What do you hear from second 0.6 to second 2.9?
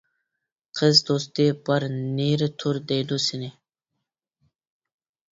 قىز دوستى بار، نېرى تۇر